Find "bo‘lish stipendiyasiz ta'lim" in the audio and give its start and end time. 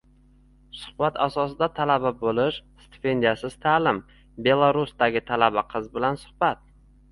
2.21-4.01